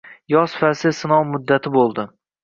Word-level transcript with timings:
Yoz 0.33 0.53
fasli 0.61 0.91
sinov 0.99 1.25
muddati 1.33 1.73
bo‘ldi. 1.77 2.07